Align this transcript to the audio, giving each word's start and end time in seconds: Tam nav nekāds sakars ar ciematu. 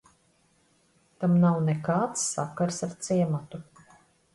Tam 1.25 1.37
nav 1.45 1.59
nekāds 1.67 2.27
sakars 2.33 2.85
ar 2.89 3.01
ciematu. 3.09 3.67